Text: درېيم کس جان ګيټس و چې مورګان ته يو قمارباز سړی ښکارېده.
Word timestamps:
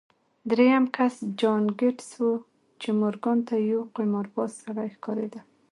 درېيم 0.49 0.85
کس 0.95 1.15
جان 1.39 1.63
ګيټس 1.79 2.09
و 2.25 2.29
چې 2.81 2.89
مورګان 2.99 3.39
ته 3.47 3.55
يو 3.71 3.81
قمارباز 3.95 4.51
سړی 4.63 4.87
ښکارېده. 4.95 5.39